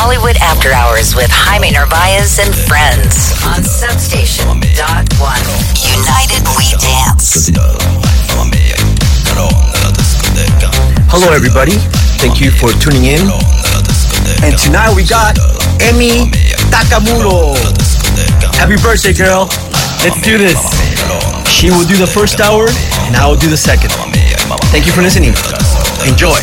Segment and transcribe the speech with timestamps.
[0.00, 5.44] Hollywood After Hours with Jaime Narvaez and friends on Substation Dot One.
[5.76, 7.52] United We Dance.
[11.12, 11.76] Hello, everybody.
[12.16, 13.28] Thank you for tuning in.
[14.40, 15.36] And tonight we got
[15.84, 16.32] Emi
[16.72, 17.52] Takamuro.
[18.56, 19.52] Happy birthday, girl.
[20.00, 20.56] Let's do this.
[21.44, 22.72] She will do the first hour,
[23.04, 23.92] and I will do the second.
[24.72, 25.36] Thank you for listening.
[26.08, 26.40] Enjoy.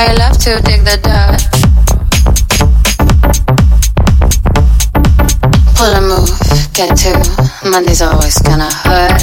[0.00, 1.42] I love to dig the dirt.
[5.74, 6.30] Pull move,
[6.72, 7.02] get.
[7.66, 9.18] Monday's always gonna hurt.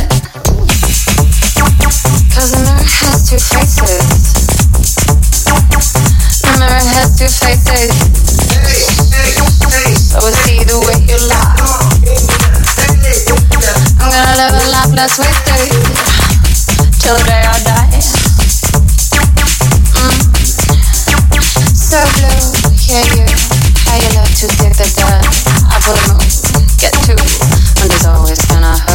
[2.36, 4.36] Cause the mirror has two faces.
[6.44, 7.95] The mirror has two faces.
[10.44, 11.56] See the way you lie.
[14.01, 15.71] I'm gonna live a life wasted
[17.00, 17.75] till the day I die.
[22.95, 25.27] high enough to dig the dirt.
[25.68, 27.12] I wouldn't get to,
[27.81, 28.94] and there's always gonna hurt.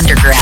[0.00, 0.39] Underground,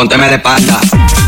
[0.00, 1.19] Pónteme de espalda.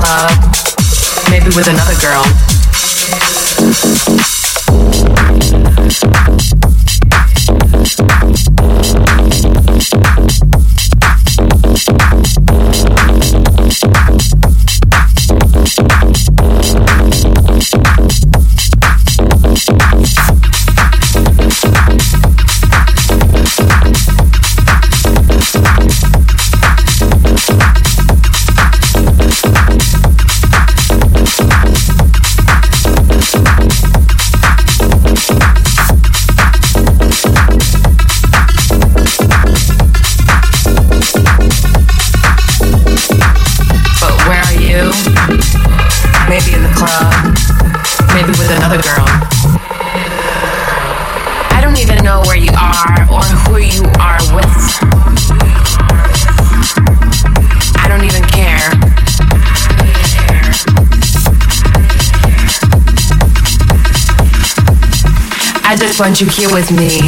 [0.00, 0.32] Club,
[1.28, 2.59] maybe with another girl.
[65.80, 67.00] Just want you here with me.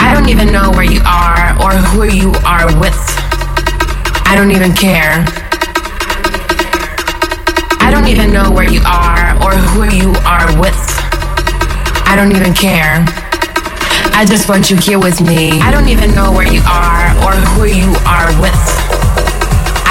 [0.00, 2.96] I don't even know where you are or who you are with.
[4.24, 5.26] I don't even care.
[7.84, 10.80] I don't even know where you are or who you are with.
[12.08, 13.04] I don't even care.
[14.16, 15.60] I just want you here with me.
[15.60, 18.77] I don't even know where you are or who you are with.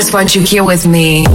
[0.00, 1.26] Just want you here with me.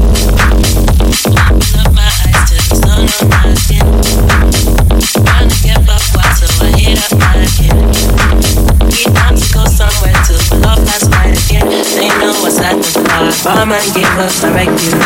[14.18, 14.98] Us a regular.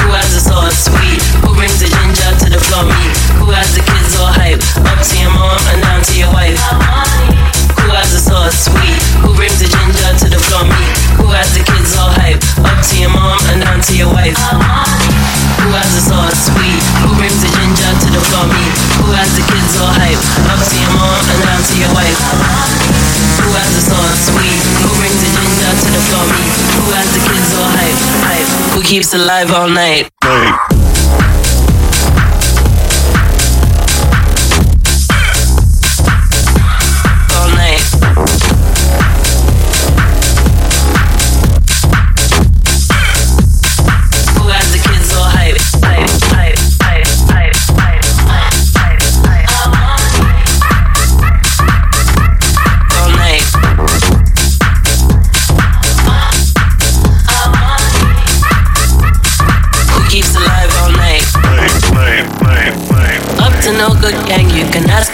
[0.00, 1.20] Who has the salt sweet?
[1.42, 3.13] Who brings the ginger to the floor meat?
[28.94, 30.08] Keeps alive all night?
[30.24, 30.38] All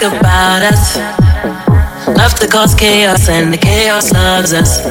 [0.01, 0.97] ask about us.
[2.17, 4.85] Love to cause chaos, and the chaos loves us.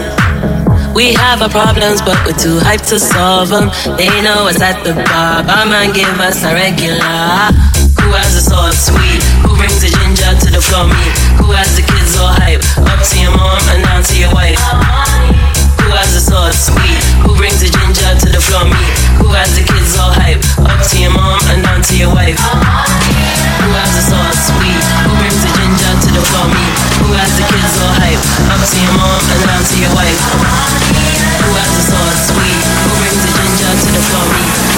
[0.94, 3.70] We have our problems, but we're too hyped to solve them.
[3.96, 5.42] They know us at the bar.
[5.44, 7.50] Barman give us a regular.
[8.02, 9.22] Who has the salt sweet?
[9.46, 11.14] Who brings the ginger to the floor meat?
[11.38, 12.62] Who has the kids all hype?
[12.78, 14.58] Up to your mom and down to your wife.
[15.86, 17.02] Who has the salt sweet?
[17.22, 18.94] Who brings the ginger to the floor meat?
[19.22, 20.42] Who has the kids all hype?
[20.66, 23.49] Up to your mom and down to your wife.
[23.60, 24.84] Who has the salt sweet?
[25.04, 26.74] Who brings the ginger to the meat?
[27.04, 28.22] Who has the kids all hype?
[28.48, 30.20] Up to your mom and down to your wife.
[31.44, 31.84] Who has the
[32.24, 32.56] sweet?
[32.56, 34.02] Who brings the ginger to the?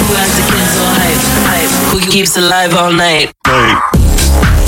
[0.03, 1.23] Who has the kids all hype?
[1.47, 1.73] Hype.
[1.95, 3.31] Who keeps alive all night?
[3.47, 4.62] All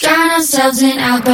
[0.00, 1.33] Drown ourselves in alcohol.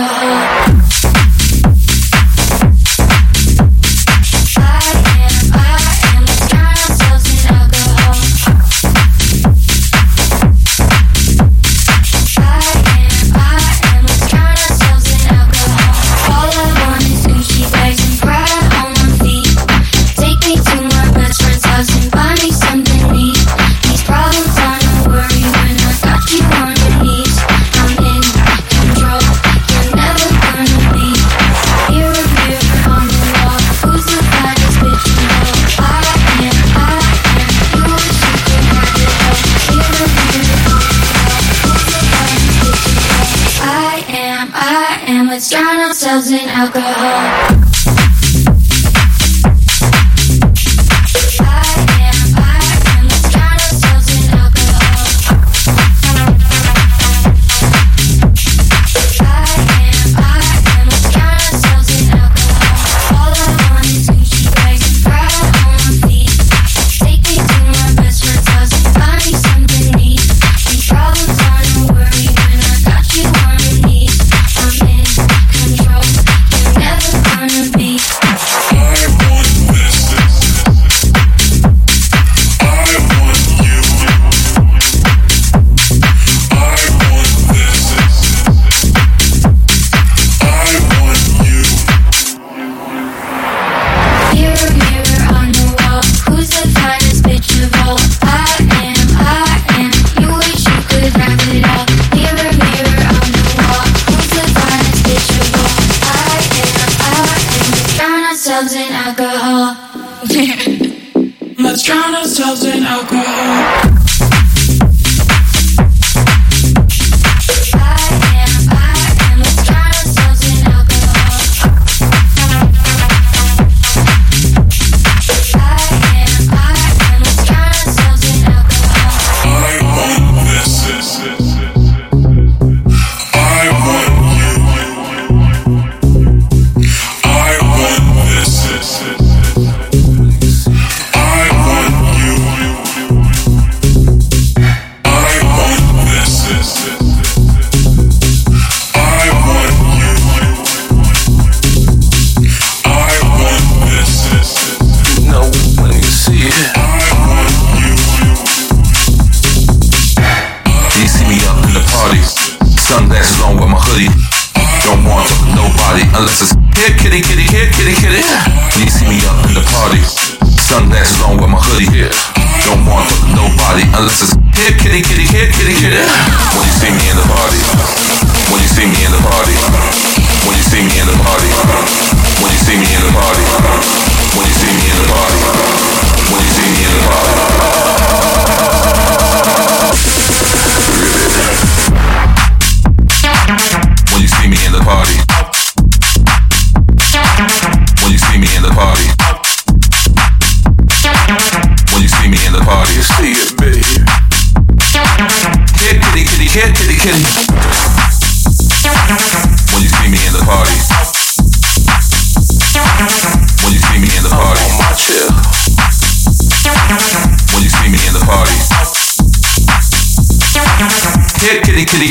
[45.21, 47.60] and let's drown ourselves in alcohol.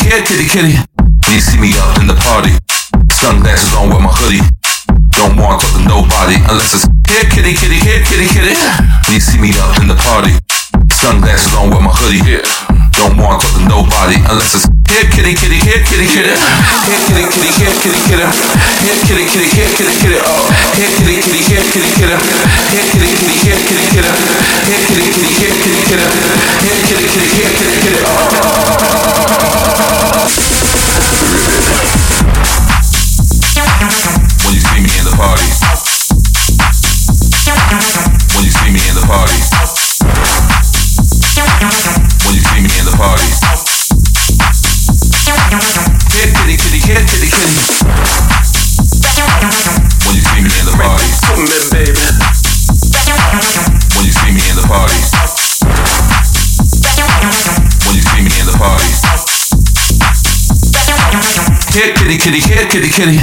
[0.10, 0.74] Yeah, kitty kitty.
[1.30, 2.50] You see me up in the party.
[3.14, 3.90] Sunglasses on
[62.10, 63.22] Kitty, kitty, here, kitty, kitty.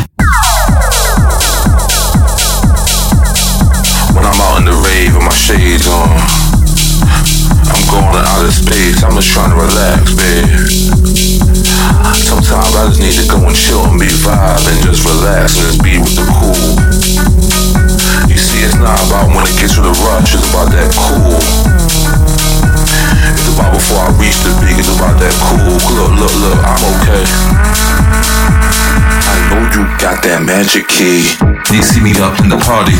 [4.14, 6.07] When I'm out in the rave with my shades on,
[7.66, 9.03] I'm going to outer space.
[9.03, 10.47] I'm just trying to relax, babe.
[12.14, 15.66] Sometimes I just need to go and chill and be vibe and just relax and
[15.66, 16.55] just be with the cool.
[18.30, 22.45] You see, it's not about when it gets to the rush, it's about that cool.
[23.35, 25.74] It's about before I reach the big, it's about that cool.
[25.99, 27.24] Look, look, look, I'm okay.
[29.27, 31.27] I know you got that magic key.
[31.74, 32.95] You see me up in the party.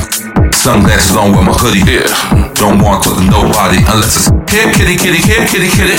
[0.51, 1.87] Sunglasses on with my hoodie.
[1.87, 2.11] Yeah.
[2.59, 5.95] Don't want to talk to nobody unless it's here, kitty, kitty, here, kitty, kitty.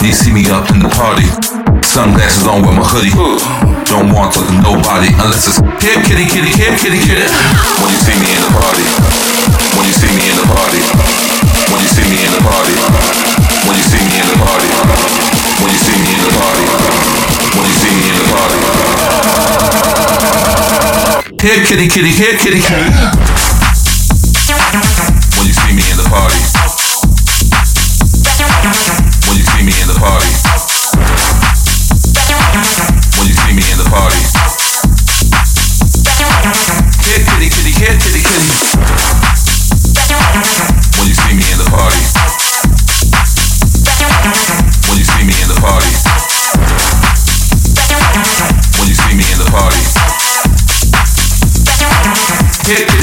[0.00, 1.28] You see me up in the party.
[1.84, 3.12] Sunglasses on with my hoodie.
[3.84, 7.28] Don't want to nobody unless it's here, kitty, kitty, here, kitty, kitty.
[7.82, 8.86] When you see me in the party.
[9.76, 11.25] When you see me in the party.
[21.46, 22.90] Here, kitty, kitty, here, kitty, kitty.
[25.36, 26.40] When you see me in the party.
[29.28, 30.26] When you see me in the party.
[33.18, 34.45] When you see me in the party.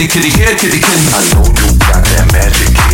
[0.08, 1.08] Kitty, kitty, kitty, kitty.
[1.16, 2.93] I know you got that magic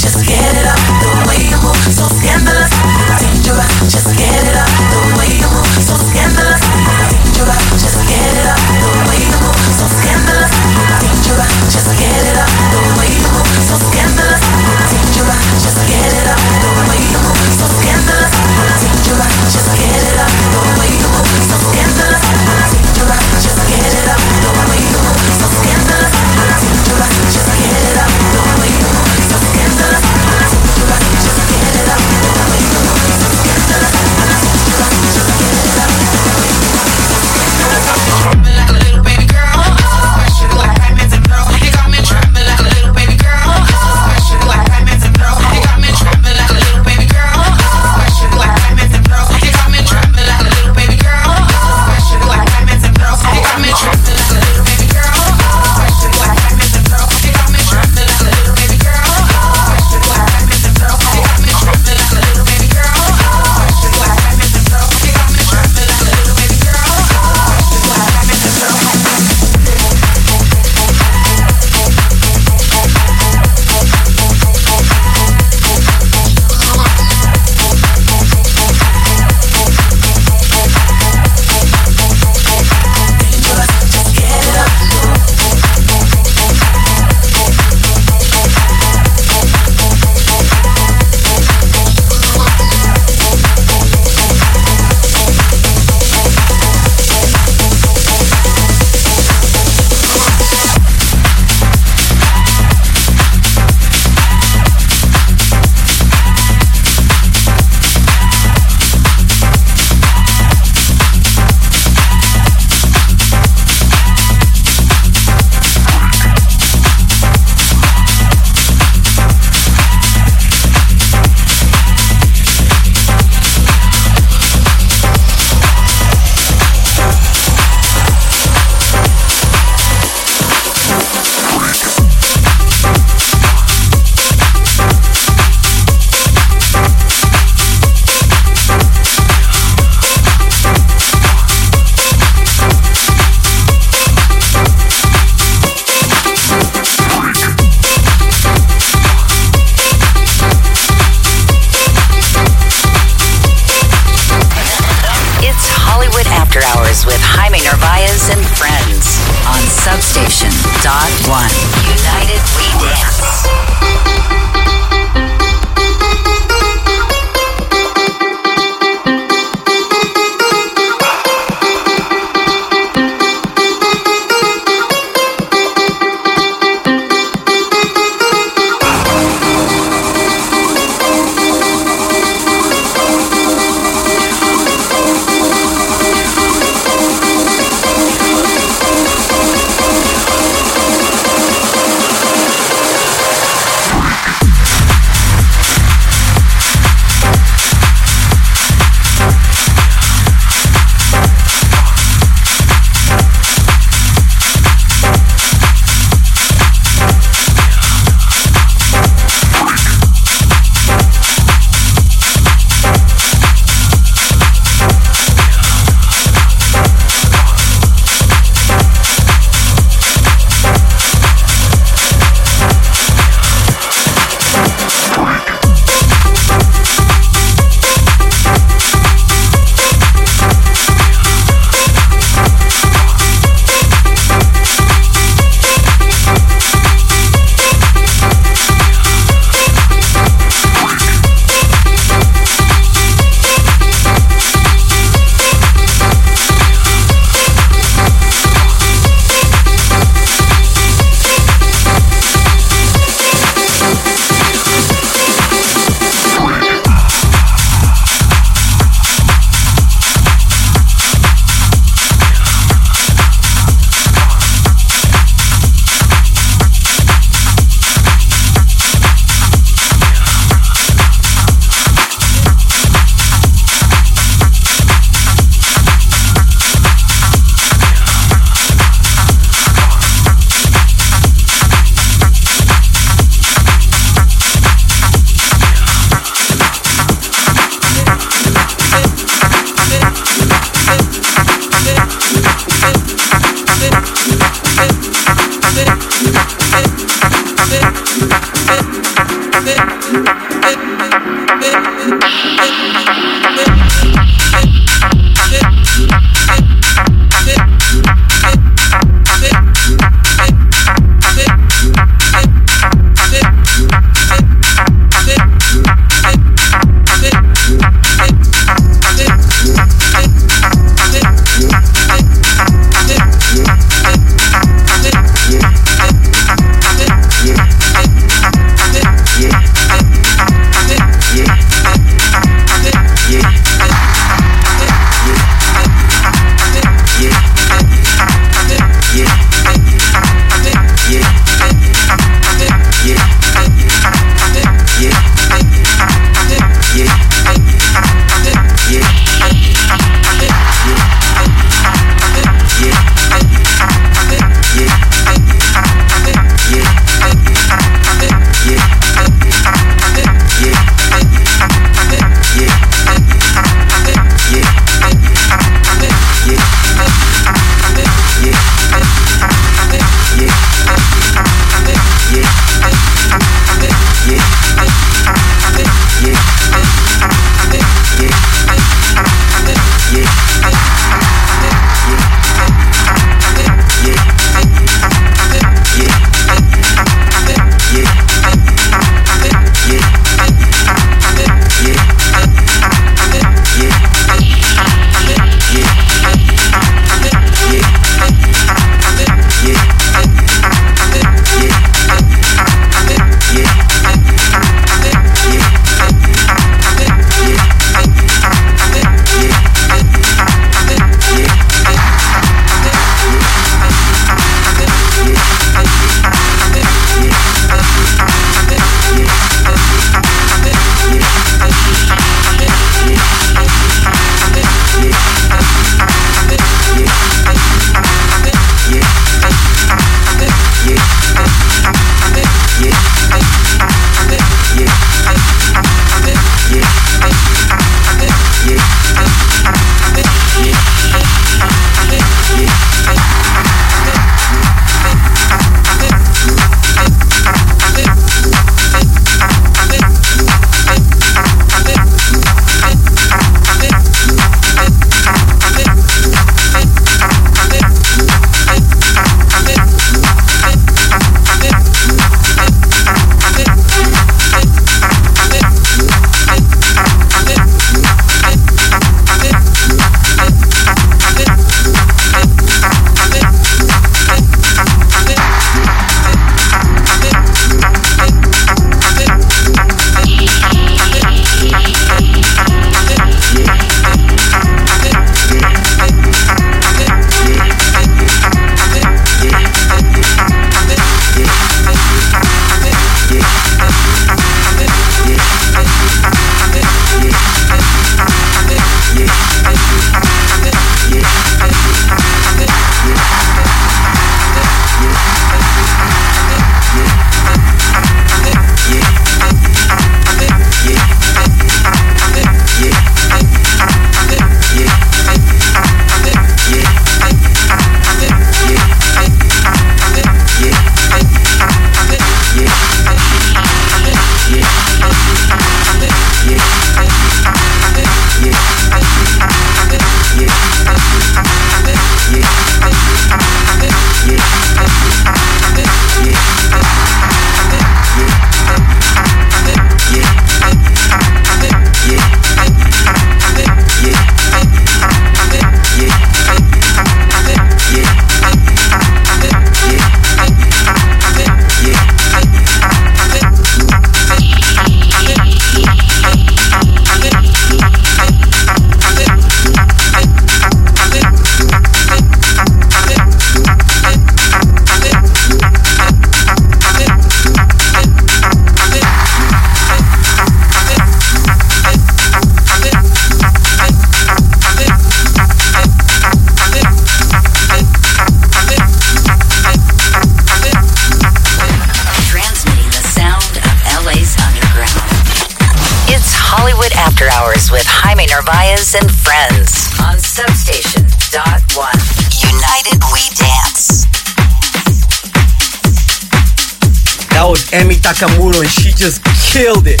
[598.08, 600.00] Emi Takamuro, and she just killed it.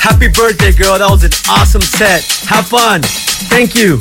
[0.00, 0.98] Happy birthday, girl.
[0.98, 2.24] That was an awesome set.
[2.48, 3.02] Have fun.
[3.02, 3.98] Thank you.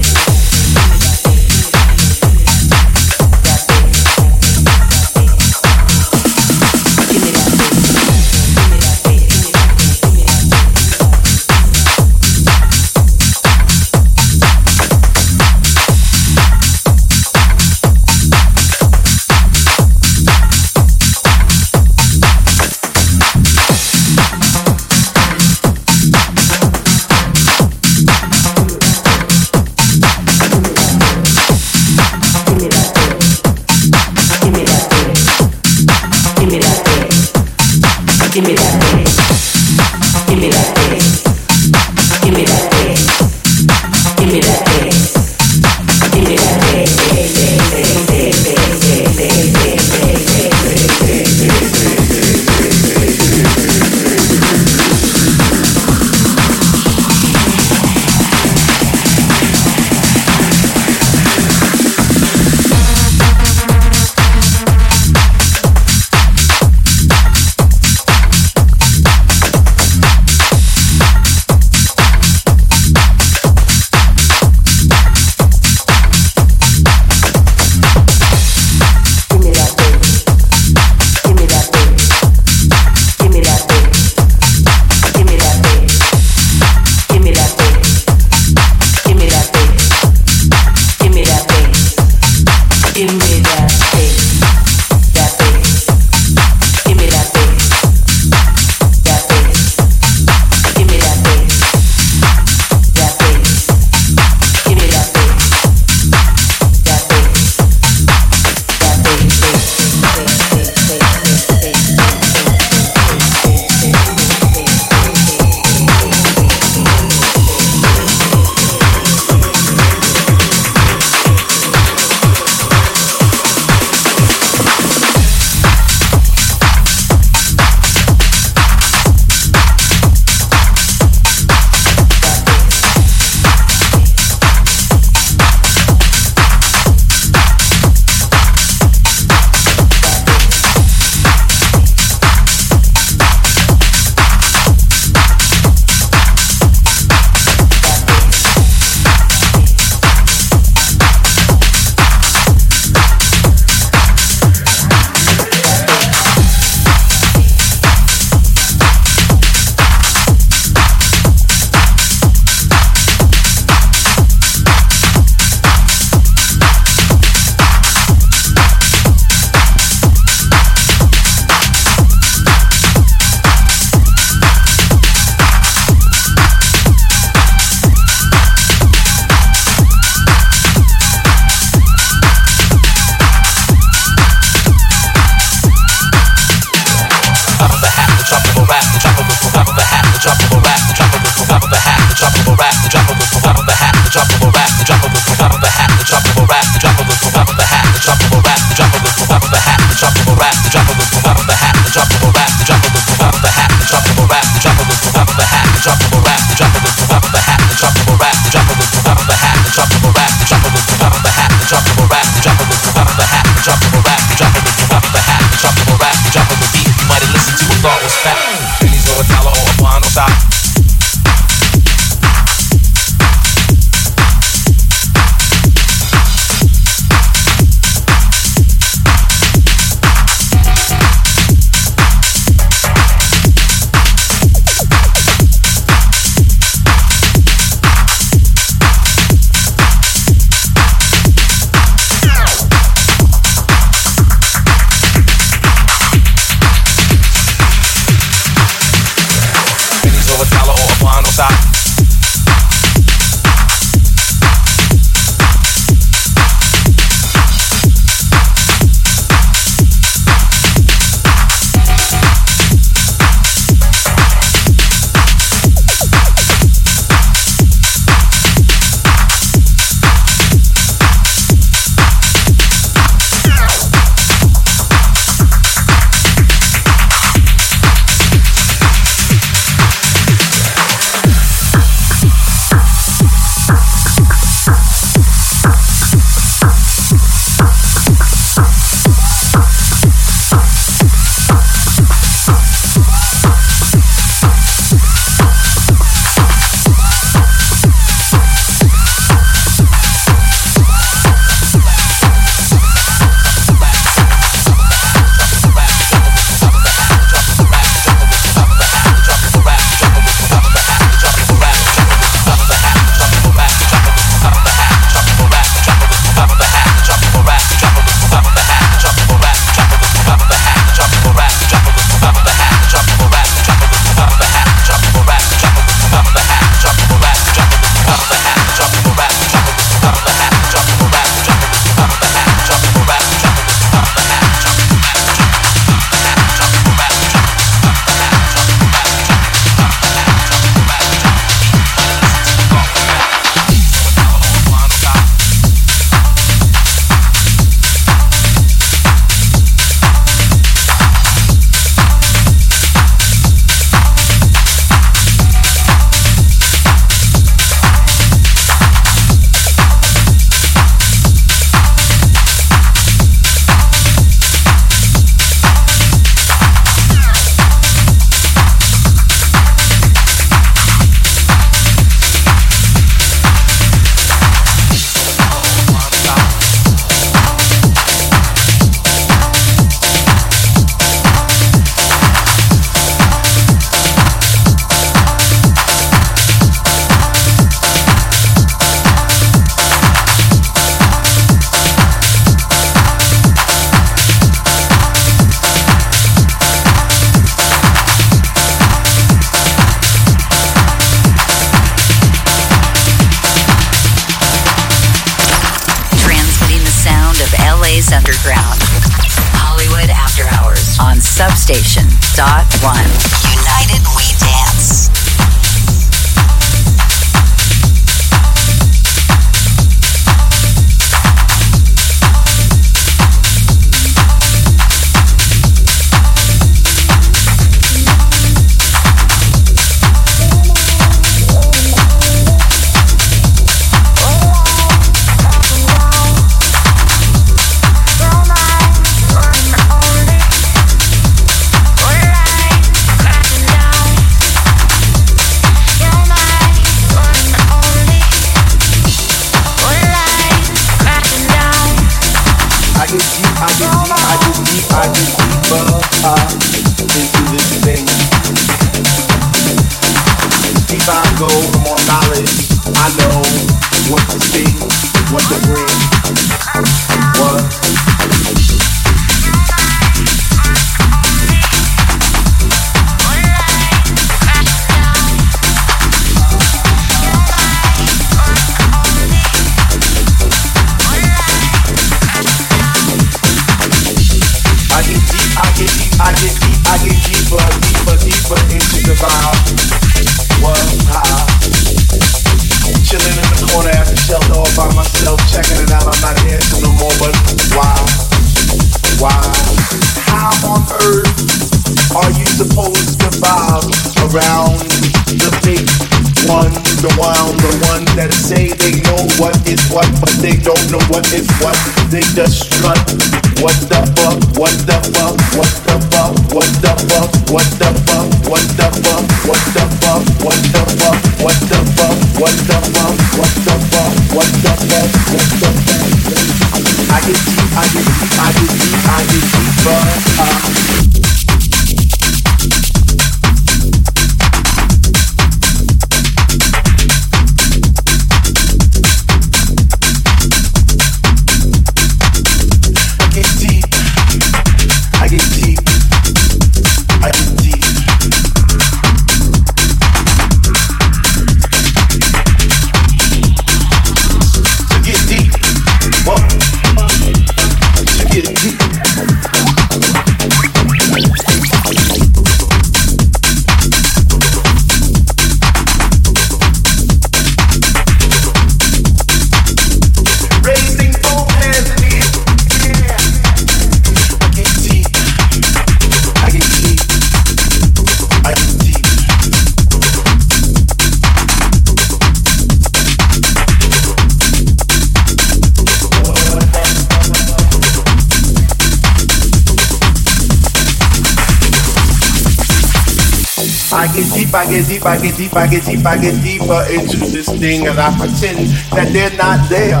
[594.58, 597.86] I get deep, I get deep, I get deep, I get deeper into this thing
[597.86, 600.00] and I pretend that they're not there.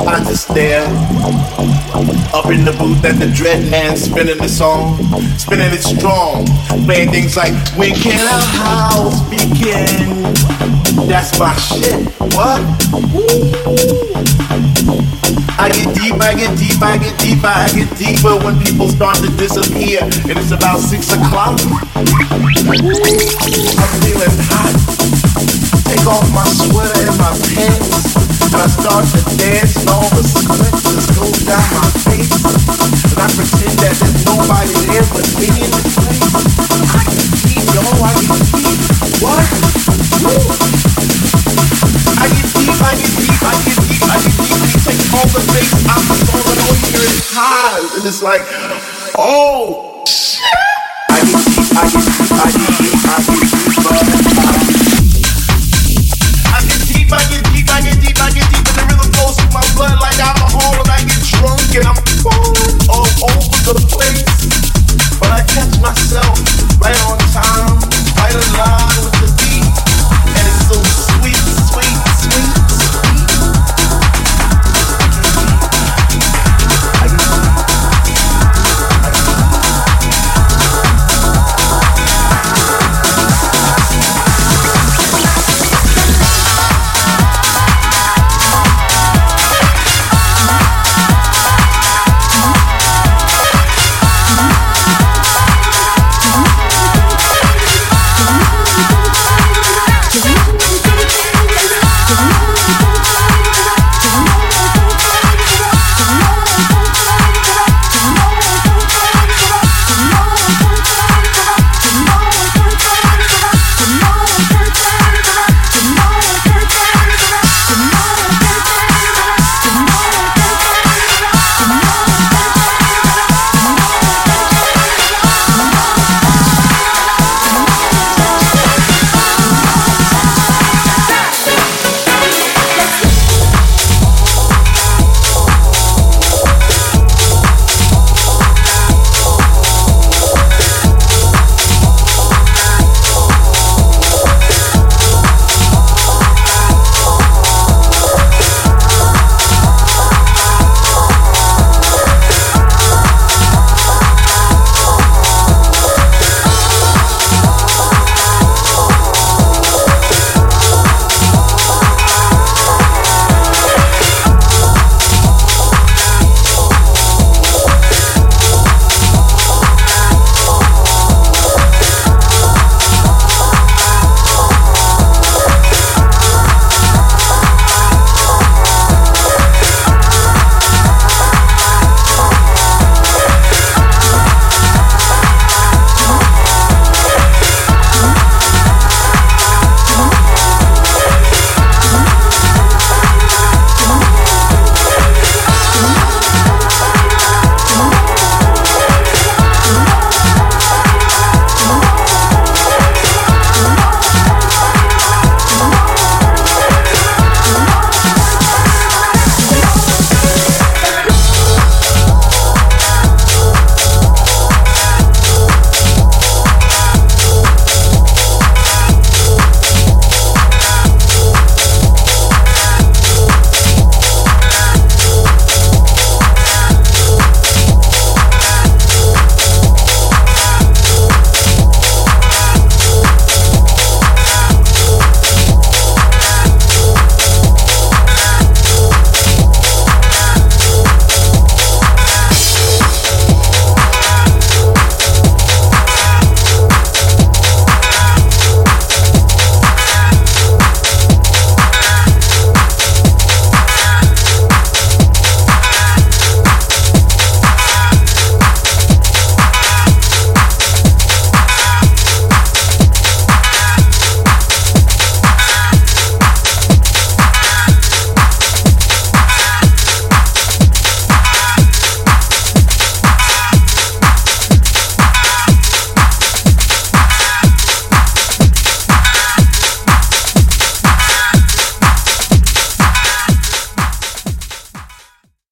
[0.00, 0.82] I just stare
[2.34, 4.98] up in the booth at the dreadland spinning the song,
[5.38, 6.46] spinning it strong,
[6.84, 10.20] playing things like when can a house begin?
[11.06, 12.08] That's my shit.
[12.34, 12.60] What?
[14.96, 14.99] Ooh.
[15.60, 19.20] I get deep, I get deep, I get deep, I get deeper when people start
[19.20, 20.00] to disappear.
[20.00, 21.60] And it's about six o'clock.
[21.60, 21.76] I'm
[24.00, 24.72] feeling hot.
[25.84, 27.92] Take off my sweater and my pants.
[28.40, 32.40] And I start to dance and all the sweat just goes down my face.
[33.12, 36.09] And I pretend that there's nobody there but me
[48.00, 48.40] and it's like,
[49.18, 50.40] oh shit.
[51.10, 51.36] I get,
[51.76, 53.59] I get, I get, I.